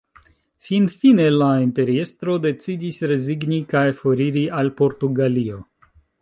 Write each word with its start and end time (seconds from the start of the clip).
Finfine 0.67 1.27
la 1.33 1.49
imperiestro 1.65 2.37
decidis 2.47 2.97
rezigni 3.13 3.61
kaj 3.75 3.85
foriri 4.01 4.45
al 4.63 4.73
Portugalio. 4.81 5.63